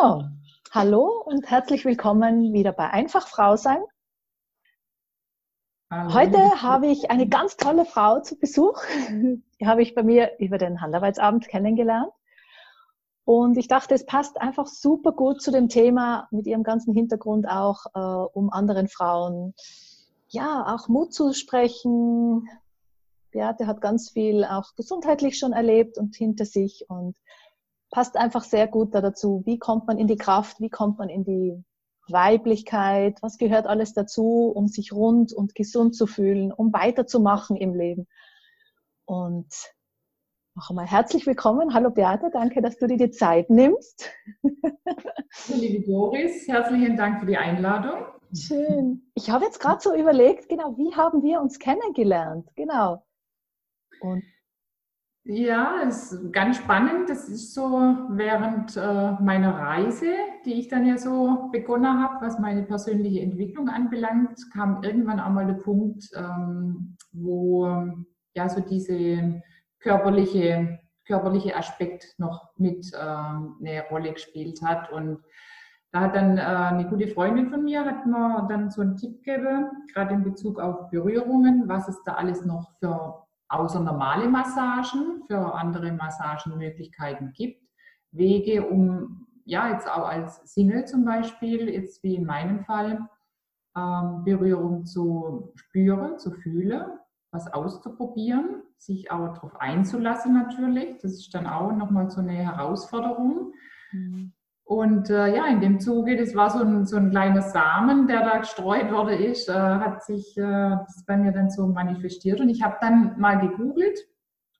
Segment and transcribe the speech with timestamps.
[0.00, 0.30] Genau.
[0.70, 3.82] Hallo und herzlich willkommen wieder bei Einfach Frau sein.
[5.90, 6.14] Hallo.
[6.14, 8.80] Heute habe ich eine ganz tolle Frau zu Besuch.
[9.60, 12.10] Die habe ich bei mir über den Handarbeitsabend kennengelernt.
[13.24, 17.46] Und ich dachte, es passt einfach super gut zu dem Thema mit ihrem ganzen Hintergrund
[17.46, 17.98] auch, äh,
[18.32, 19.52] um anderen Frauen
[20.28, 22.48] ja auch Mut zu sprechen.
[23.32, 27.18] Beate hat ganz viel auch gesundheitlich schon erlebt und hinter sich und
[27.90, 29.42] passt einfach sehr gut da dazu.
[29.44, 30.60] Wie kommt man in die Kraft?
[30.60, 31.64] Wie kommt man in die
[32.08, 33.18] Weiblichkeit?
[33.22, 38.06] Was gehört alles dazu, um sich rund und gesund zu fühlen, um weiterzumachen im Leben?
[39.04, 39.52] Und
[40.54, 41.74] noch einmal herzlich willkommen.
[41.74, 44.10] Hallo Beate, danke, dass du dir die Zeit nimmst.
[45.48, 48.06] Liebe Doris, herzlichen Dank für die Einladung.
[48.32, 49.10] Schön.
[49.14, 52.48] Ich habe jetzt gerade so überlegt, genau, wie haben wir uns kennengelernt?
[52.54, 53.04] Genau.
[54.00, 54.22] Und
[55.30, 57.08] ja, es ist ganz spannend.
[57.08, 57.68] Das ist so
[58.10, 60.12] während äh, meiner Reise,
[60.44, 65.46] die ich dann ja so begonnen habe, was meine persönliche Entwicklung anbelangt, kam irgendwann einmal
[65.46, 67.68] der Punkt, ähm, wo
[68.34, 69.40] ja so diese
[69.78, 74.90] körperliche, körperliche Aspekt noch mit äh, eine Rolle gespielt hat.
[74.90, 75.20] Und
[75.92, 79.22] da hat dann äh, eine gute Freundin von mir, hat mir dann so einen Tipp
[79.22, 83.19] gegeben, gerade in Bezug auf Berührungen, was es da alles noch für
[83.50, 87.62] außer normale Massagen für andere Massagenmöglichkeiten gibt.
[88.12, 93.06] Wege, um ja jetzt auch als Single zum Beispiel, jetzt wie in meinem Fall,
[93.76, 96.86] ähm, Berührung zu spüren, zu fühlen,
[97.32, 100.98] was auszuprobieren, sich auch darauf einzulassen natürlich.
[101.02, 103.52] Das ist dann auch nochmal so eine Herausforderung.
[103.92, 104.32] Mhm.
[104.70, 108.20] Und äh, ja, in dem Zuge, das war so ein, so ein kleiner Samen, der
[108.20, 112.40] da gestreut wurde ist, äh, hat sich äh, das bei mir dann so manifestiert.
[112.40, 113.98] Und ich habe dann mal gegoogelt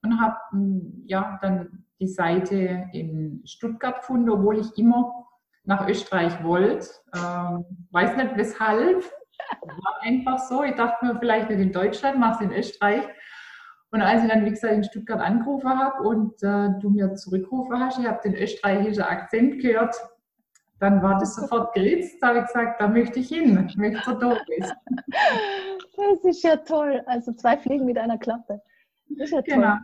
[0.02, 5.28] und habe hm, ja dann die Seite in Stuttgart gefunden, obwohl ich immer
[5.62, 6.88] nach Österreich wollte.
[7.14, 9.04] Ähm, weiß nicht weshalb.
[9.62, 10.64] War einfach so.
[10.64, 13.04] Ich dachte mir, vielleicht nicht in Deutschland, mach's in Österreich.
[13.92, 17.80] Und als ich dann, wie gesagt, in Stuttgart angerufen habe und äh, du mir zurückgerufen
[17.80, 19.96] hast, ich habe den österreichischen Akzent gehört,
[20.78, 22.16] dann war das sofort geritzt.
[22.20, 24.40] Da habe ich gesagt, da möchte ich hin, ich möchte zur Doris.
[25.96, 27.02] Das ist ja toll.
[27.04, 28.62] Also zwei Fliegen mit einer Klappe.
[29.10, 29.54] Das ist ja toll.
[29.56, 29.76] Genau.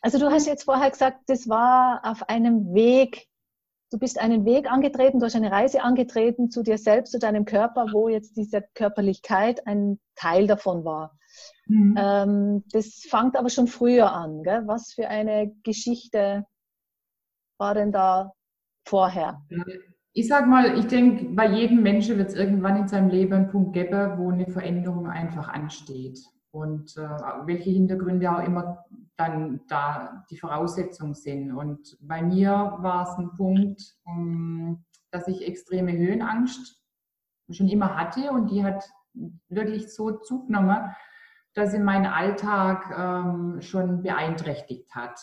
[0.00, 3.26] Also du hast jetzt vorher gesagt, das war auf einem Weg.
[3.90, 7.46] Du bist einen Weg angetreten, du hast eine Reise angetreten zu dir selbst, zu deinem
[7.46, 11.18] Körper, wo jetzt diese Körperlichkeit ein Teil davon war.
[11.66, 11.94] Mhm.
[11.98, 14.42] Ähm, das fängt aber schon früher an.
[14.42, 14.62] Gell?
[14.66, 16.44] Was für eine Geschichte
[17.58, 18.32] war denn da
[18.86, 19.42] vorher?
[20.12, 23.50] Ich sag mal, ich denke, bei jedem Menschen wird es irgendwann in seinem Leben einen
[23.50, 26.18] Punkt geben, wo eine Veränderung einfach ansteht.
[26.50, 27.08] Und äh,
[27.46, 28.84] welche Hintergründe auch immer
[29.16, 31.52] dann da die Voraussetzungen sind.
[31.52, 36.80] Und bei mir war es ein Punkt, um, dass ich extreme Höhenangst
[37.50, 38.84] schon immer hatte und die hat
[39.48, 40.94] wirklich so zugenommen,
[41.54, 45.18] dass sie meinen Alltag ähm, schon beeinträchtigt hat.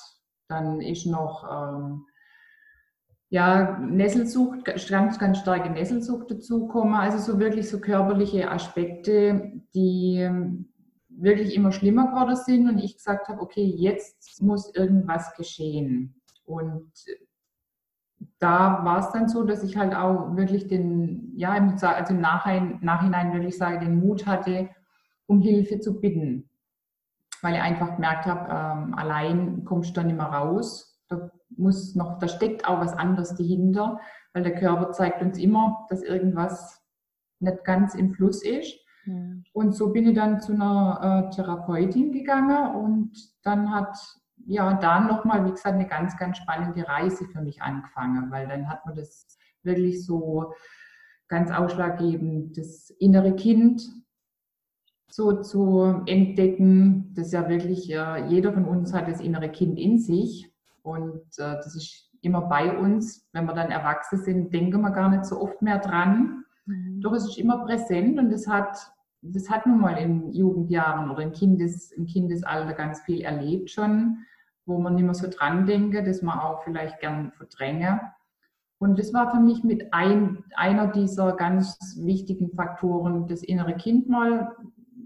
[0.47, 2.05] Dann ist noch ähm,
[3.29, 6.95] ja, Nesselsucht, ganz, ganz starke Nesselsucht dazukommen.
[6.95, 10.69] Also so wirklich so körperliche Aspekte, die ähm,
[11.07, 16.21] wirklich immer schlimmer geworden sind und ich gesagt habe, okay, jetzt muss irgendwas geschehen.
[16.43, 16.91] Und
[18.39, 22.79] da war es dann so, dass ich halt auch wirklich den, ja, also im Nachhinein,
[22.81, 24.69] Nachhinein wirklich sage, den Mut hatte,
[25.31, 26.49] um Hilfe zu bitten,
[27.41, 31.01] weil ich einfach gemerkt habe, ähm, allein kommst du dann nicht mehr raus.
[31.07, 33.99] Da muss noch, da steckt auch was anderes dahinter,
[34.33, 36.83] weil der Körper zeigt uns immer, dass irgendwas
[37.39, 38.77] nicht ganz im Fluss ist.
[39.05, 39.45] Mhm.
[39.53, 43.97] Und so bin ich dann zu einer äh, Therapeutin gegangen und dann hat
[44.45, 48.67] ja da nochmal, wie gesagt, eine ganz, ganz spannende Reise für mich angefangen, weil dann
[48.67, 50.53] hat man das wirklich so
[51.29, 53.81] ganz ausschlaggebend, das innere Kind
[55.13, 57.13] so zu entdecken.
[57.15, 60.51] Das ist ja wirklich, jeder von uns hat das innere Kind in sich
[60.83, 63.27] und äh, das ist immer bei uns.
[63.33, 66.45] Wenn wir dann erwachsen sind, denken wir gar nicht so oft mehr dran.
[66.65, 67.01] Mhm.
[67.01, 68.77] Doch es ist immer präsent und das hat,
[69.21, 74.19] das hat nun mal in Jugendjahren oder im, Kindes, im Kindesalter ganz viel erlebt schon,
[74.65, 77.99] wo man nicht mehr so dran denke, dass man auch vielleicht gern verdränge.
[78.79, 84.09] Und das war für mich mit ein, einer dieser ganz wichtigen Faktoren, das innere Kind
[84.09, 84.55] mal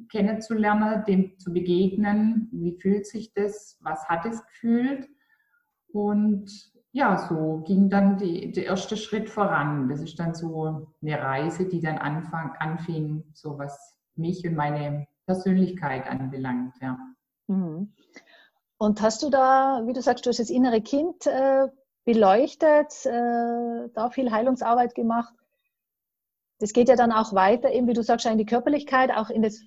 [0.10, 2.50] kennenzulernen, dem zu begegnen.
[2.52, 3.78] Wie fühlt sich das?
[3.82, 5.08] Was hat es gefühlt?
[5.92, 6.52] Und
[6.92, 9.90] ja, so ging dann die, der erste Schritt voran.
[9.90, 15.08] Das ist dann so eine Reise, die dann anfang, anfing, so was mich und meine
[15.26, 16.76] Persönlichkeit anbelangt.
[16.82, 16.98] Ja.
[17.48, 17.94] Mhm.
[18.78, 21.68] Und hast du da, wie du sagst, du hast das innere Kind äh,
[22.06, 25.34] beleuchtet, äh, da viel Heilungsarbeit gemacht.
[26.60, 29.42] Das geht ja dann auch weiter, eben wie du sagst, in die Körperlichkeit, auch in,
[29.42, 29.62] das,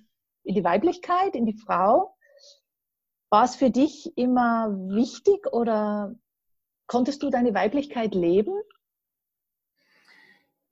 [0.49, 2.15] in die Weiblichkeit, in die Frau.
[3.29, 6.15] War es für dich immer wichtig oder
[6.87, 8.53] konntest du deine Weiblichkeit leben?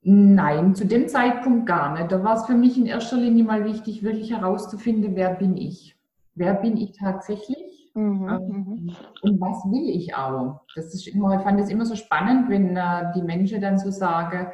[0.01, 2.11] Nein, zu dem Zeitpunkt gar nicht.
[2.11, 5.95] Da war es für mich in erster Linie mal wichtig, wirklich herauszufinden, wer bin ich?
[6.33, 7.91] Wer bin ich tatsächlich?
[7.93, 8.95] Mhm, mhm.
[9.23, 10.61] und was will ich auch?
[10.75, 13.89] Das ist immer, ich fand es immer so spannend, wenn äh, die Menschen dann so
[13.89, 14.51] sagen,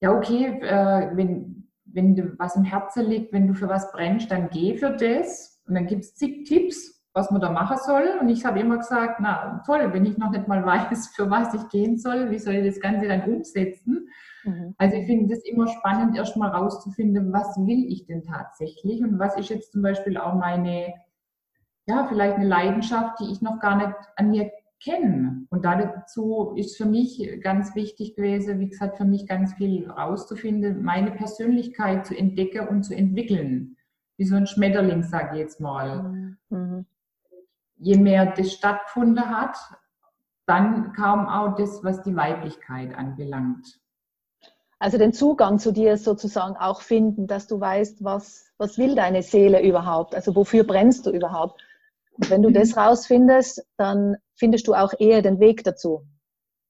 [0.00, 1.55] ja okay, äh, wenn,
[1.96, 5.60] wenn du was im Herzen liegt, wenn du für was brennst, dann geh für das.
[5.66, 8.18] Und dann gibt es zig Tipps, was man da machen soll.
[8.20, 11.54] Und ich habe immer gesagt, na toll, wenn ich noch nicht mal weiß, für was
[11.54, 14.08] ich gehen soll, wie soll ich das Ganze dann umsetzen?
[14.44, 14.74] Mhm.
[14.76, 19.36] Also ich finde es immer spannend, erstmal rauszufinden, was will ich denn tatsächlich und was
[19.38, 20.92] ist jetzt zum Beispiel auch meine,
[21.86, 24.50] ja, vielleicht eine Leidenschaft, die ich noch gar nicht an mir
[24.82, 25.46] kenne.
[25.50, 30.82] Und dazu ist für mich ganz wichtig gewesen, wie gesagt, für mich ganz viel rauszufinden,
[30.82, 33.76] meine Persönlichkeit zu entdecken und zu entwickeln.
[34.16, 36.36] Wie so ein Schmetterling, sage ich jetzt mal.
[36.50, 36.86] Mhm.
[37.78, 39.56] Je mehr das stattgefunden hat,
[40.46, 43.80] dann kam auch das, was die Weiblichkeit anbelangt.
[44.78, 49.22] Also den Zugang zu dir sozusagen auch finden, dass du weißt, was, was will deine
[49.22, 51.62] Seele überhaupt, also wofür brennst du überhaupt.
[52.16, 52.80] Und wenn du das mhm.
[52.80, 56.06] rausfindest, dann findest du auch eher den Weg dazu.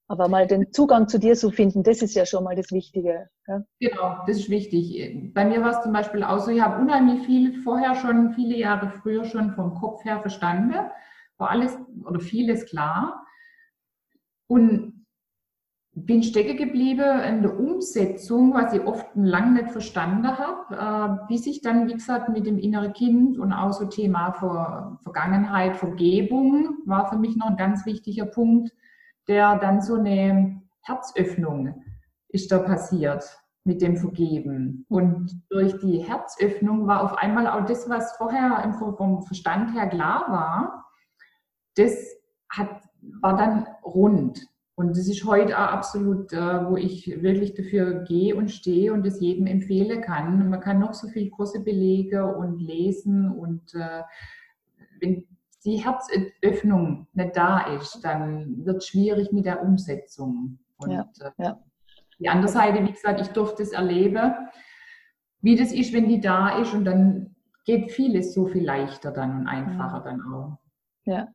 [0.08, 3.28] Aber mal den Zugang zu dir zu finden, das ist ja schon mal das Wichtige.
[3.48, 3.62] Ja?
[3.81, 5.32] Genau, das ist wichtig.
[5.34, 8.56] Bei mir war es zum Beispiel auch so, ich habe unheimlich viel vorher schon, viele
[8.56, 10.75] Jahre früher schon vom Kopf her verstanden,
[11.38, 13.26] war alles oder vieles klar.
[14.46, 14.95] Und
[15.96, 20.76] bin stecken geblieben in der Umsetzung, was ich oft lang nicht verstanden habe,
[21.25, 24.98] äh, bis ich dann, wie gesagt, mit dem inneren Kind und auch so Thema Ver
[25.02, 28.72] Vergangenheit, Vergebung war für mich noch ein ganz wichtiger Punkt,
[29.26, 31.82] der dann so eine Herzöffnung
[32.28, 33.25] ist da passiert
[33.64, 34.84] mit dem Vergeben.
[34.90, 40.26] Und durch die Herzöffnung war auf einmal auch das, was vorher vom Verstand her klar
[40.28, 40.84] war,
[41.75, 41.94] das
[42.50, 42.82] hat,
[43.22, 44.46] war dann rund.
[44.76, 49.06] Und das ist heute auch absolut, äh, wo ich wirklich dafür gehe und stehe und
[49.06, 50.50] es jedem empfehlen kann.
[50.50, 54.02] Man kann noch so viel Kurse belegen und lesen und äh,
[55.00, 55.26] wenn
[55.64, 60.58] die Herzöffnung nicht da ist, dann wird es schwierig mit der Umsetzung.
[60.76, 61.58] Und ja, äh, ja.
[62.19, 64.34] die andere Seite, wie gesagt, ich durfte es erleben,
[65.40, 67.34] wie das ist, wenn die da ist und dann
[67.64, 70.05] geht vieles so viel leichter dann und einfacher ja.
[70.05, 70.58] dann auch.
[71.06, 71.29] Ja,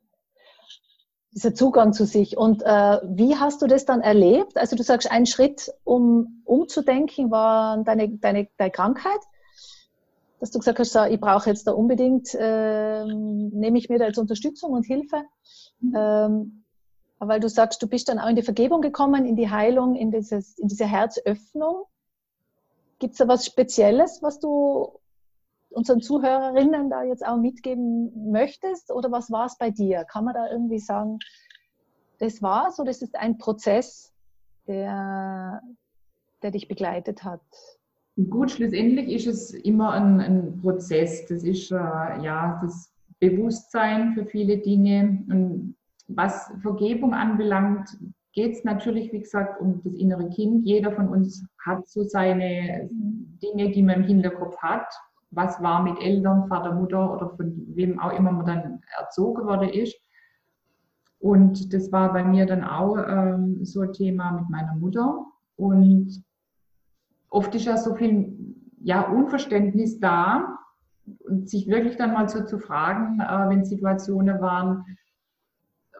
[1.33, 2.37] dieser Zugang zu sich.
[2.37, 4.57] Und äh, wie hast du das dann erlebt?
[4.57, 9.19] Also du sagst, ein Schritt, um umzudenken, war deine, deine, deine Krankheit.
[10.39, 14.07] Dass du gesagt hast, so, ich brauche jetzt da unbedingt, äh, nehme ich mir da
[14.07, 15.23] jetzt Unterstützung und Hilfe.
[15.79, 15.95] Mhm.
[15.95, 16.63] Ähm,
[17.19, 20.11] weil du sagst, du bist dann auch in die Vergebung gekommen, in die Heilung, in,
[20.11, 21.83] dieses, in diese Herzöffnung.
[22.97, 24.99] Gibt es da was Spezielles, was du
[25.71, 28.91] unseren Zuhörerinnen da jetzt auch mitgeben möchtest?
[28.91, 30.05] Oder was war es bei dir?
[30.05, 31.19] Kann man da irgendwie sagen,
[32.19, 34.13] das war's oder ist es ein Prozess,
[34.67, 35.61] der,
[36.43, 37.41] der dich begleitet hat?
[38.29, 41.25] Gut, schlussendlich ist es immer ein, ein Prozess.
[41.27, 45.23] Das ist äh, ja das Bewusstsein für viele Dinge.
[45.29, 45.75] Und
[46.07, 47.97] was Vergebung anbelangt,
[48.33, 50.65] geht es natürlich, wie gesagt, um das innere Kind.
[50.65, 54.87] Jeder von uns hat so seine Dinge, die man im Hinterkopf hat
[55.31, 59.69] was war mit Eltern, Vater, Mutter oder von wem auch immer man dann erzogen worden
[59.69, 59.95] ist.
[61.19, 65.25] Und das war bei mir dann auch ähm, so ein Thema mit meiner Mutter.
[65.55, 66.23] Und
[67.29, 70.57] oft ist ja so viel ja, Unverständnis da
[71.25, 74.83] und sich wirklich dann mal so zu fragen, äh, wenn Situationen waren,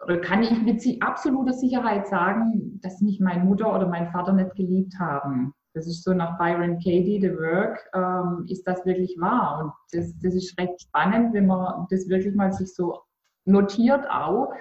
[0.03, 4.55] oder kann ich mit absoluter Sicherheit sagen, dass mich meine Mutter oder mein Vater nicht
[4.55, 5.53] geliebt haben.
[5.73, 9.63] Das ist so nach Byron Katie, The Work, ähm, ist das wirklich wahr?
[9.63, 12.99] Und das, das ist recht spannend, wenn man das wirklich mal sich so
[13.45, 14.53] notiert auch.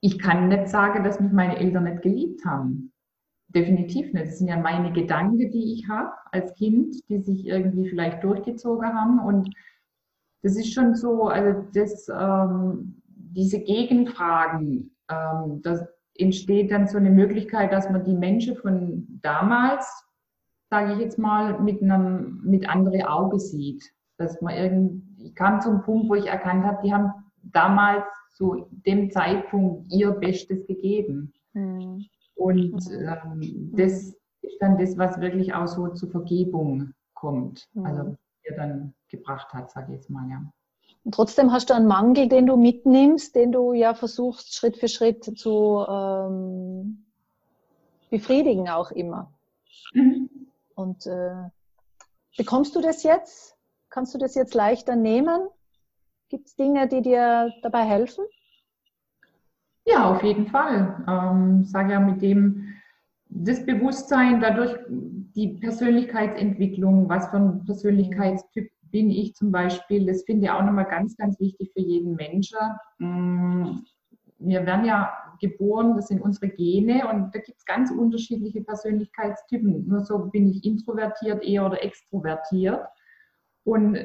[0.00, 2.92] Ich kann nicht sagen, dass mich meine Eltern nicht geliebt haben.
[3.48, 4.26] Definitiv nicht.
[4.26, 8.86] Das sind ja meine Gedanken, die ich habe als Kind, die sich irgendwie vielleicht durchgezogen
[8.92, 9.20] haben.
[9.20, 9.54] Und
[10.42, 15.86] das ist schon so, also das, ähm, diese Gegenfragen, ähm, das,
[16.20, 20.04] entsteht dann so eine Möglichkeit, dass man die Menschen von damals,
[20.70, 23.92] sage ich jetzt mal, mit einem mit andere Auge sieht.
[24.18, 28.04] Dass man irgend, ich kam zum Punkt, wo ich erkannt habe, die haben damals
[28.34, 31.32] zu dem Zeitpunkt ihr Bestes gegeben.
[31.52, 32.06] Mhm.
[32.34, 37.66] Und ähm, das ist dann das, was wirklich auch so zur Vergebung kommt.
[37.74, 37.86] Mhm.
[37.86, 40.42] Also ihr dann gebracht hat, sage ich jetzt mal, ja.
[41.06, 44.88] Und trotzdem hast du einen Mangel, den du mitnimmst, den du ja versuchst, Schritt für
[44.88, 47.06] Schritt zu ähm,
[48.10, 49.32] befriedigen auch immer.
[49.94, 50.28] Mhm.
[50.74, 51.48] Und äh,
[52.36, 53.56] bekommst du das jetzt?
[53.88, 55.46] Kannst du das jetzt leichter nehmen?
[56.28, 58.24] Gibt es Dinge, die dir dabei helfen?
[59.84, 61.04] Ja, auf jeden Fall.
[61.08, 62.74] Ähm, sage ja mit dem
[63.28, 70.46] das Bewusstsein, dadurch die Persönlichkeitsentwicklung, was für ein Persönlichkeitstyp bin ich zum Beispiel, das finde
[70.46, 72.56] ich auch nochmal ganz, ganz wichtig für jeden Menschen.
[72.96, 73.80] Mm,
[74.38, 79.86] wir werden ja geboren, das sind unsere Gene und da gibt es ganz unterschiedliche Persönlichkeitstypen.
[79.86, 82.86] Nur so bin ich introvertiert eher oder extrovertiert.
[83.64, 83.98] Und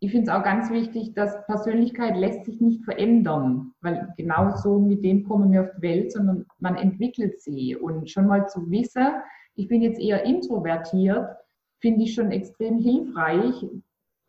[0.00, 4.78] ich finde es auch ganz wichtig, dass Persönlichkeit lässt sich nicht verändern, weil genau so
[4.78, 7.74] mit dem kommen wir auf die Welt, sondern man entwickelt sie.
[7.74, 9.06] Und schon mal zu wissen,
[9.54, 11.26] ich bin jetzt eher introvertiert,
[11.80, 13.64] finde ich schon extrem hilfreich,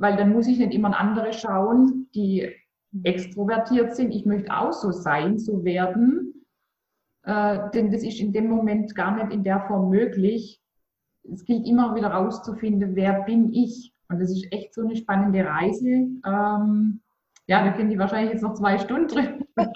[0.02, 2.52] weil dann muss ich nicht immer an andere schauen, die
[3.04, 4.12] extrovertiert sind.
[4.12, 6.44] Ich möchte auch so sein, so werden,
[7.24, 10.60] äh, denn das ist in dem Moment gar nicht in der Form möglich.
[11.32, 13.94] Es gilt immer wieder rauszufinden, wer bin ich?
[14.10, 15.88] Und das ist echt so eine spannende Reise.
[15.88, 17.02] Ähm,
[17.46, 19.46] ja, wir kennen die wahrscheinlich jetzt noch zwei Stunden drin.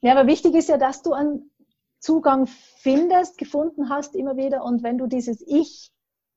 [0.00, 1.50] ja, aber wichtig ist ja, dass du einen
[1.98, 4.64] Zugang findest, gefunden hast immer wieder.
[4.64, 5.91] Und wenn du dieses Ich,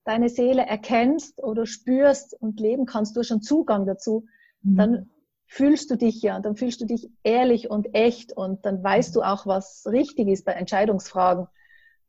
[0.05, 4.25] deine Seele erkennst oder spürst und leben kannst, du hast schon Zugang dazu,
[4.61, 4.75] mhm.
[4.77, 5.09] dann
[5.47, 9.21] fühlst du dich ja, dann fühlst du dich ehrlich und echt und dann weißt du
[9.21, 11.47] auch, was richtig ist bei Entscheidungsfragen.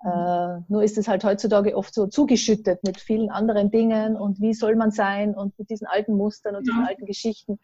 [0.05, 4.53] Äh, nur ist es halt heutzutage oft so zugeschüttet mit vielen anderen Dingen und wie
[4.53, 7.59] soll man sein und mit diesen alten Mustern und diesen alten Geschichten,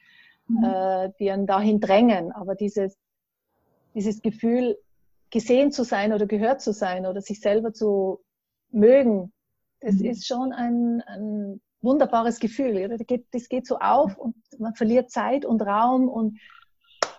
[0.49, 0.65] mhm.
[0.65, 2.33] äh, die einen dahin drängen.
[2.33, 2.97] Aber dieses,
[3.95, 4.79] dieses Gefühl,
[5.31, 8.21] gesehen zu sein oder gehört zu sein oder sich selber zu
[8.71, 9.33] mögen,
[9.83, 10.05] das mhm.
[10.07, 12.89] ist schon ein, ein wunderbares Gefühl.
[12.89, 16.39] Das geht, das geht so auf und man verliert Zeit und Raum und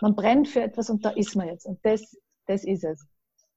[0.01, 1.65] man brennt für etwas und da ist man jetzt.
[1.65, 2.17] Und das,
[2.47, 3.05] das ist es.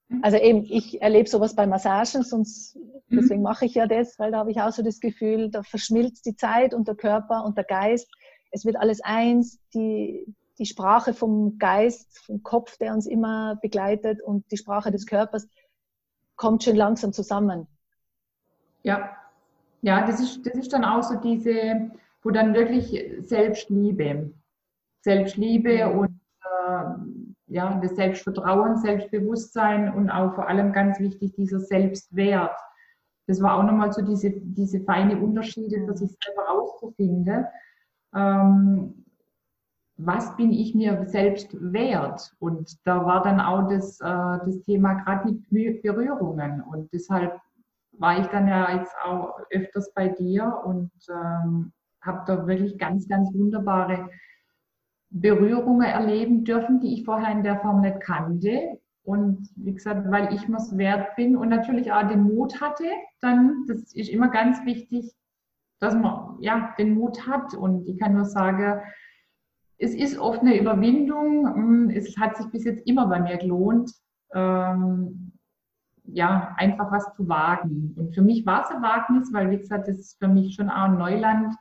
[0.09, 0.21] Mhm.
[0.23, 3.17] Also eben, ich erlebe sowas bei Massagen, sonst, mhm.
[3.21, 6.27] deswegen mache ich ja das, weil da habe ich auch so das Gefühl, da verschmilzt
[6.27, 8.09] die Zeit und der Körper und der Geist.
[8.51, 10.27] Es wird alles eins, die,
[10.59, 15.49] die Sprache vom Geist, vom Kopf, der uns immer begleitet und die Sprache des Körpers
[16.37, 17.67] kommt schön langsam zusammen.
[18.87, 19.17] Ja,
[19.83, 21.91] ja, das ist, das ist dann auch so diese,
[22.23, 24.33] wo dann wirklich Selbstliebe,
[25.01, 26.85] Selbstliebe und äh,
[27.49, 32.57] ja, das Selbstvertrauen, Selbstbewusstsein und auch vor allem ganz wichtig dieser Selbstwert.
[33.27, 37.45] Das war auch nochmal so diese, diese feine Unterschiede für sich selber auszufinden.
[38.15, 39.05] Ähm,
[39.97, 42.33] was bin ich mir selbst wert?
[42.39, 46.63] Und da war dann auch das, äh, das Thema gerade mit Berührungen.
[46.63, 47.41] Und deshalb
[47.99, 51.73] war ich dann ja jetzt auch öfters bei dir und ähm,
[52.03, 54.09] habe da wirklich ganz, ganz wunderbare
[55.11, 58.79] Berührungen erleben dürfen, die ich vorher in der Form nicht kannte.
[59.03, 62.87] Und wie gesagt, weil ich mir es wert bin und natürlich auch den Mut hatte,
[63.21, 65.13] dann, das ist immer ganz wichtig,
[65.79, 67.55] dass man ja den Mut hat.
[67.55, 68.81] Und ich kann nur sagen,
[69.79, 71.55] es ist oft eine Überwindung.
[71.55, 73.93] Hm, es hat sich bis jetzt immer bei mir gelohnt,
[74.35, 75.36] ähm,
[76.09, 77.95] ja, einfach was zu wagen.
[77.97, 80.71] Und für mich war es ein Wagnis, weil, wie gesagt, das ist für mich schon
[80.71, 81.55] auch ein Neuland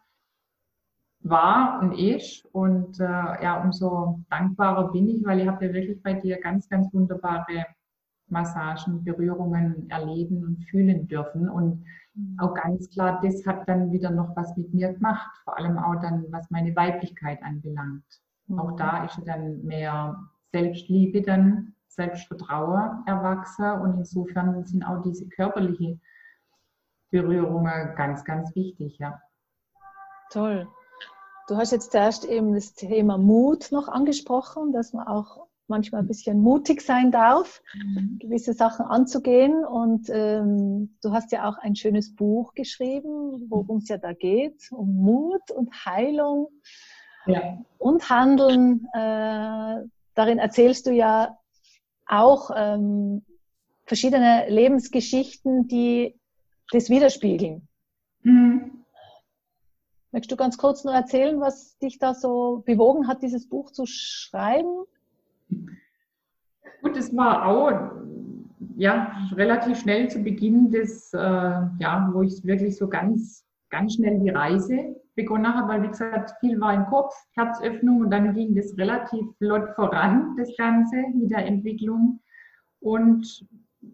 [1.21, 2.45] war und ist.
[2.53, 6.69] Und äh, ja, umso dankbarer bin ich, weil ich habe ja wirklich bei dir ganz,
[6.69, 7.65] ganz wunderbare
[8.27, 11.49] Massagen, Berührungen erleben und fühlen dürfen.
[11.49, 11.83] Und
[12.13, 12.37] mhm.
[12.39, 16.01] auch ganz klar, das hat dann wieder noch was mit mir gemacht, vor allem auch
[16.01, 18.03] dann, was meine Weiblichkeit anbelangt.
[18.47, 18.59] Mhm.
[18.59, 20.17] Auch da ist dann mehr
[20.51, 26.01] Selbstliebe dann, Selbstvertrauen erwachsen und insofern sind auch diese körperlichen
[27.11, 29.21] Berührungen ganz, ganz wichtig, ja.
[30.31, 30.67] Toll.
[31.47, 36.07] Du hast jetzt zuerst eben das Thema Mut noch angesprochen, dass man auch manchmal ein
[36.07, 38.17] bisschen mutig sein darf, mhm.
[38.19, 39.63] gewisse Sachen anzugehen.
[39.63, 44.71] Und ähm, du hast ja auch ein schönes Buch geschrieben, worum es ja da geht,
[44.71, 46.49] um Mut und Heilung
[47.25, 47.57] ja.
[47.77, 48.87] und Handeln.
[48.93, 51.37] Äh, darin erzählst du ja
[52.07, 53.23] auch ähm,
[53.85, 56.15] verschiedene Lebensgeschichten, die
[56.71, 57.67] das widerspiegeln.
[58.23, 58.83] Mhm.
[60.11, 63.85] Möchtest du ganz kurz nur erzählen, was dich da so bewogen hat, dieses Buch zu
[63.85, 64.85] schreiben?
[66.81, 67.91] Gut, es war auch
[68.77, 74.19] ja, relativ schnell zu Beginn des, äh, ja, wo ich wirklich so ganz, ganz schnell
[74.19, 78.55] die Reise begonnen habe, weil wie gesagt, viel war im Kopf, Herzöffnung und dann ging
[78.55, 82.19] das relativ flott voran, das Ganze mit der Entwicklung.
[82.79, 83.47] Und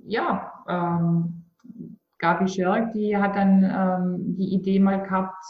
[0.05, 1.43] ja, ähm,
[2.19, 5.43] Gabi Schörk, die hat dann ähm, die Idee mal gehabt,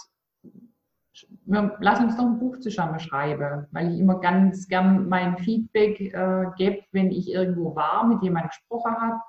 [1.46, 6.46] lass uns doch ein Buch zusammen schreiben, weil ich immer ganz gern mein Feedback äh,
[6.58, 9.20] gebe, wenn ich irgendwo war, mit jemandem gesprochen habe.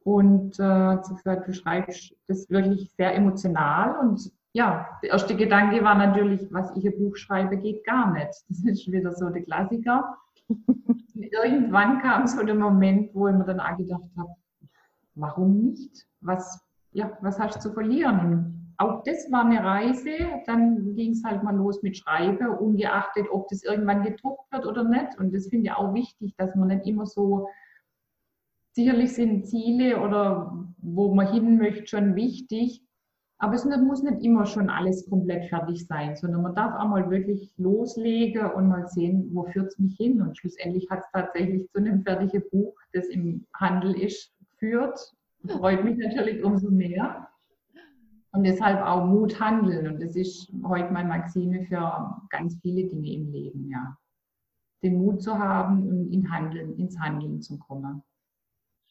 [0.00, 0.98] Und äh,
[1.46, 3.98] du schreibst das wirklich sehr emotional.
[4.00, 8.28] Und ja, der erste Gedanke war natürlich, was ich ein Buch schreibe, geht gar nicht.
[8.48, 10.16] Das ist wieder so der Klassiker.
[11.14, 14.30] irgendwann kam so der Moment, wo ich mir dann auch gedacht habe,
[15.16, 16.06] warum nicht?
[16.20, 18.72] Was, ja, was hast du zu verlieren?
[18.76, 20.10] Auch das war eine Reise.
[20.46, 24.84] Dann ging es halt mal los mit Schreiben, ungeachtet, ob das irgendwann gedruckt wird oder
[24.84, 25.18] nicht.
[25.18, 27.48] Und das finde ich auch wichtig, dass man nicht immer so,
[28.72, 32.83] sicherlich sind Ziele oder wo man hin möchte schon wichtig,
[33.38, 37.10] aber es muss nicht immer schon alles komplett fertig sein, sondern man darf auch mal
[37.10, 40.22] wirklich loslegen und mal sehen, wo führt es mich hin.
[40.22, 44.98] Und schlussendlich hat es tatsächlich zu einem fertigen Buch, das im Handel ist, führt.
[45.46, 47.28] Freut mich natürlich umso mehr.
[48.32, 49.88] Und deshalb auch Mut handeln.
[49.88, 53.96] Und das ist heute meine Maxime für ganz viele Dinge im Leben, ja.
[54.82, 58.02] Den Mut zu haben und in Handeln, ins Handeln zu kommen.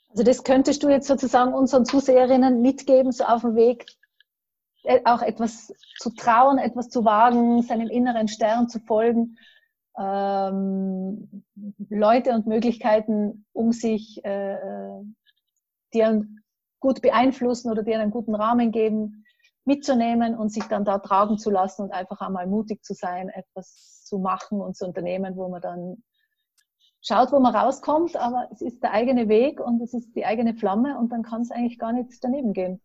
[0.10, 3.86] Also das könntest du jetzt sozusagen unseren Zuseherinnen mitgeben, so auf dem Weg,
[5.06, 9.38] auch etwas zu trauen, etwas zu wagen, seinem inneren Stern zu folgen,
[9.98, 11.44] ähm,
[11.90, 15.04] Leute und Möglichkeiten um sich, äh, äh
[15.94, 16.44] die einen
[16.80, 19.26] gut beeinflussen oder die einen guten Rahmen geben,
[19.66, 24.04] mitzunehmen und sich dann da tragen zu lassen und einfach einmal mutig zu sein, etwas
[24.04, 26.04] zu machen und zu unternehmen, wo man dann
[27.02, 30.56] schaut, wo man rauskommt, aber es ist der eigene Weg und es ist die eigene
[30.56, 32.82] Flamme und dann kann es eigentlich gar nicht daneben gehen.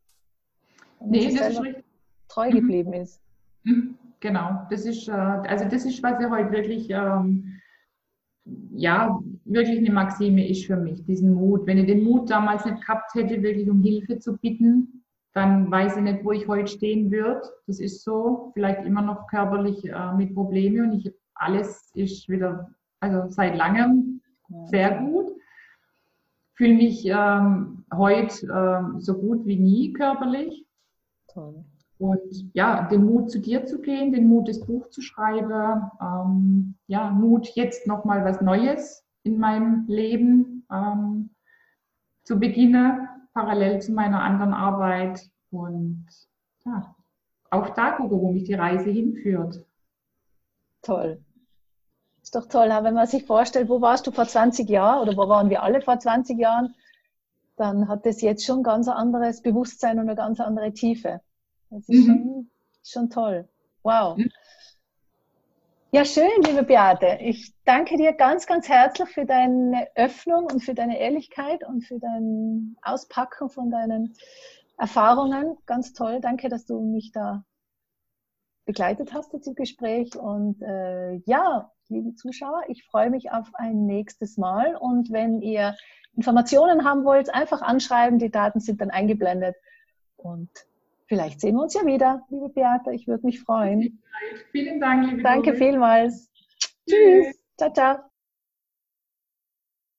[0.98, 1.87] Und nee, das ist richtig.
[2.28, 3.02] Treu geblieben mhm.
[3.02, 3.20] ist.
[3.64, 3.94] Mhm.
[4.20, 7.60] Genau, das ist, äh, also das ist, was ich heute wirklich, ähm,
[8.70, 11.66] ja, wirklich eine Maxime ist für mich, diesen Mut.
[11.66, 15.04] Wenn ich den Mut damals nicht gehabt hätte, wirklich um Hilfe zu bitten,
[15.34, 17.42] dann weiß ich nicht, wo ich heute stehen würde.
[17.66, 22.70] Das ist so, vielleicht immer noch körperlich äh, mit Problemen und ich, alles ist wieder,
[23.00, 24.20] also seit langem
[24.64, 25.26] sehr gut.
[26.54, 30.66] Fühle mich ähm, heute ähm, so gut wie nie körperlich.
[31.28, 31.64] Toll.
[31.98, 36.74] Und ja, den Mut zu dir zu gehen, den Mut, das Buch zu schreiben, ähm,
[36.86, 41.30] ja, Mut, jetzt nochmal was Neues in meinem Leben ähm,
[42.22, 43.08] zu beginnen
[43.38, 46.06] parallel zu meiner anderen Arbeit und
[46.64, 46.94] ja,
[47.50, 49.64] auch da gucke, wo mich die Reise hinführt.
[50.82, 51.22] Toll.
[52.20, 55.28] Ist doch toll, wenn man sich vorstellt, wo warst du vor 20 Jahren oder wo
[55.28, 56.74] waren wir alle vor 20 Jahren,
[57.56, 61.20] dann hat das jetzt schon ganz anderes Bewusstsein und eine ganz andere Tiefe.
[61.70, 62.06] Das ist mhm.
[62.06, 62.50] schon,
[62.84, 63.48] schon toll.
[63.82, 64.16] Wow.
[64.16, 64.30] Mhm.
[65.90, 67.18] Ja, schön, liebe Beate.
[67.22, 71.98] Ich danke dir ganz, ganz herzlich für deine Öffnung und für deine Ehrlichkeit und für
[71.98, 74.14] dein Auspacken von deinen
[74.76, 75.56] Erfahrungen.
[75.64, 76.20] Ganz toll.
[76.20, 77.42] Danke, dass du mich da
[78.66, 80.14] begleitet hast zum Gespräch.
[80.14, 84.76] Und äh, ja, liebe Zuschauer, ich freue mich auf ein nächstes Mal.
[84.76, 85.74] Und wenn ihr
[86.14, 88.18] Informationen haben wollt, einfach anschreiben.
[88.18, 89.56] Die Daten sind dann eingeblendet.
[90.18, 90.50] Und
[91.08, 92.92] Vielleicht sehen wir uns ja wieder, liebe Beate.
[92.92, 94.02] Ich würde mich freuen.
[94.52, 95.58] Vielen Dank, liebe Danke Doris.
[95.58, 96.30] vielmals.
[96.88, 97.34] Tschüss.
[97.56, 97.96] Ciao, ciao.